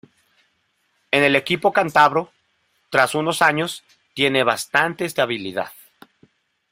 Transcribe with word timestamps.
En 1.11 1.21
el 1.23 1.35
equipo 1.35 1.71
cántabro, 1.71 2.31
tras 2.89 3.13
unos 3.13 3.43
años, 3.43 3.83
tiene 4.15 4.43
bastante 4.43 5.05
estabilidad. 5.05 5.73